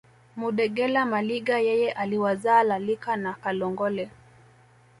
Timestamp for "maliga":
1.05-1.59